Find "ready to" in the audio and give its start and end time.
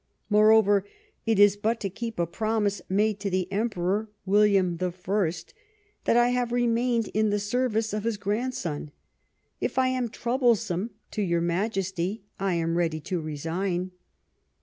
12.79-13.21